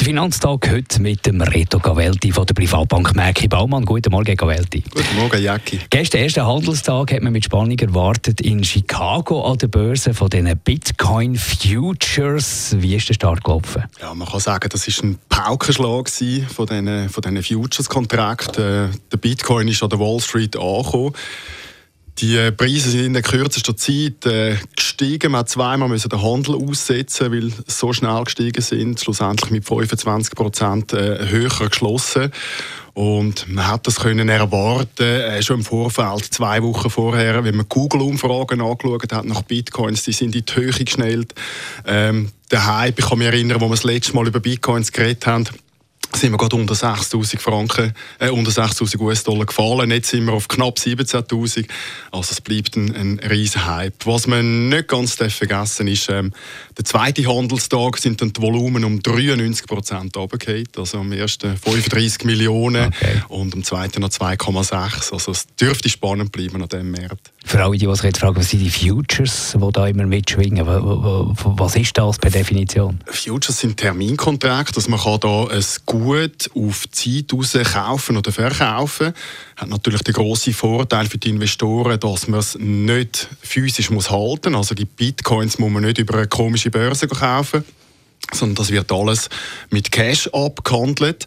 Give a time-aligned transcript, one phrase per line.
[0.00, 3.84] der Finanztag heute mit dem Reto Gavelti von der Privatbank Merki Baumann.
[3.84, 4.82] Guten Morgen, Gavelti.
[4.82, 5.80] Guten Morgen, Jacki.
[5.90, 10.56] Gestern, ersten Handelstag, hat man mit Spannung erwartet in Chicago an der Börse von den
[10.58, 12.74] Bitcoin Futures.
[12.78, 13.84] Wie ist der Start gelaufen?
[14.00, 18.90] Ja, man kann sagen, das ist ein Paukenschlag von diesen, von diesen Futures-Kontrakten.
[18.90, 21.12] Äh, der Bitcoin ist an der Wall Street angekommen.
[22.18, 24.56] Die Preise sind in der kürzesten Zeit äh,
[24.96, 25.32] gestiegen.
[25.32, 29.00] Man hat zweimal müssen den Handel aussetzen, weil sie so schnell gestiegen sind.
[29.00, 32.30] Schlussendlich mit 25 Prozent äh, höher geschlossen.
[32.94, 37.66] Und man hat das können erwarten, äh, schon im Vorfeld, zwei Wochen vorher, wenn man
[37.68, 41.34] Google-Umfragen angeschaut hat nach Bitcoins, die sind in die Höhe geschnellt.
[41.86, 45.26] Ähm, der Hype, ich kann mich erinnern, wo wir das letzte Mal über Bitcoins geredet
[45.26, 45.44] haben,
[46.16, 49.90] sind wir gerade unter 6'000 Franken, äh, unter 6'000 US-Dollar gefallen.
[49.90, 51.66] Jetzt sind wir auf knapp 17'000.
[52.10, 54.06] Also es bleibt ein, ein riesen Hype.
[54.06, 56.32] Was man nicht ganz vergessen ist, ähm,
[56.76, 60.68] der zweite Handelstag sind dann die Volumen um 93 Prozent runtergefallen.
[60.76, 63.22] Also am ersten 35 Millionen okay.
[63.28, 65.12] und am zweiten noch 2,6.
[65.12, 67.32] Also es dürfte spannend bleiben an diesem Markt.
[67.46, 70.66] Für alle, die sich jetzt fragen, was sind die Futures, die da immer mitschwingen?
[70.66, 73.00] Was ist das per Definition?
[73.06, 79.12] Futures sind Terminkontrakte, dass man kann da ein Gut auf Zeit raus kaufen oder verkaufen.
[79.56, 84.52] Hat natürlich den grossen Vorteil für die Investoren, dass man es nicht physisch muss halten
[84.52, 84.60] muss.
[84.70, 87.62] Also die Bitcoins muss man nicht über eine komische Börse kaufen,
[88.32, 89.28] sondern das wird alles
[89.70, 91.26] mit Cash abgehandelt.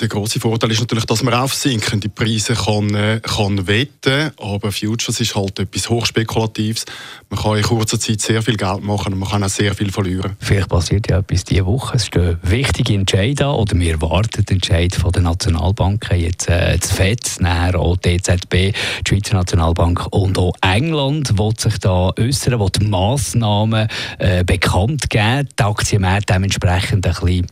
[0.00, 4.72] Der große Vorteil ist natürlich, dass man auf sinkende Preise kann, äh, kann wetten aber
[4.72, 6.84] Futures ist halt etwas Hochspekulatives.
[7.30, 9.92] Man kann in kurzer Zeit sehr viel Geld machen und man kann auch sehr viel
[9.92, 10.36] verlieren.
[10.40, 11.96] Vielleicht passiert ja etwas diese Woche.
[11.96, 16.90] Es stehen wichtige Entscheide an, oder wir erwarten Entscheid von den Nationalbanken, jetzt äh, das
[16.90, 18.74] FED, nachher auch die EZB, die
[19.08, 25.48] Schweizer Nationalbank und auch England, will sich da äußern, will die Massnahmen äh, bekannt geben,
[25.56, 27.46] die Aktienmärkte dementsprechend ein bisschen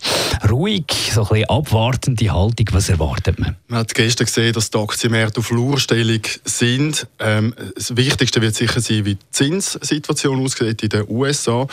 [0.50, 2.66] ruhig, so ein bisschen abwartende Haltung?
[2.72, 3.56] Was erwartet man?
[3.68, 7.06] Man hat gestern gesehen, dass die Aktienmärkte auf Flurstellung sind.
[7.18, 11.66] Ähm, das Wichtigste wird sicher sein, wie die Zinssituation aussieht in den USA.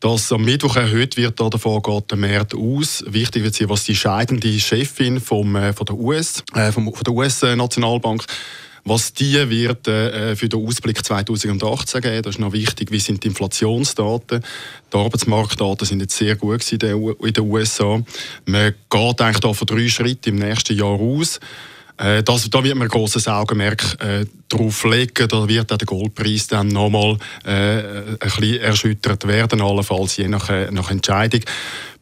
[0.00, 3.04] Dass am Mittwoch erhöht wird, davon geht der Markt aus.
[3.08, 7.12] Wichtig wird sein, was die scheidende Chefin vom, äh, von der US, äh, vom, der
[7.12, 8.24] US-Nationalbank
[8.84, 13.24] was die wird äh, für den Ausblick 2018 geben, das ist noch wichtig, wie sind
[13.24, 14.42] die Inflationsdaten.
[14.92, 18.00] Die Arbeitsmarktdaten sind jetzt sehr gut in den USA.
[18.46, 21.40] Man geht eigentlich da von drei Schritten im nächsten Jahr aus.
[21.98, 25.28] Äh, das, da wird man ein grosses Augenmerk äh, drauf legen.
[25.28, 30.48] Da wird auch der Goldpreis dann nochmal äh, ein bisschen erschüttert werden, allenfalls je nach,
[30.48, 31.40] äh, nach Entscheidung.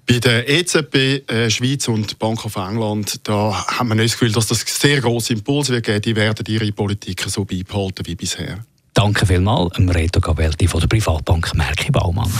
[0.06, 4.32] Bei der EZB äh, Schweiz und Bank of England, da haben wir nicht das Gefühl,
[4.32, 6.00] dass das sehr große Impuls wird geben.
[6.00, 8.64] Die werden ihre Politik so beibehalten wie bisher.
[8.94, 12.32] Danke vielmals, Reto Gabelti von der Privatbank Merki Baumann.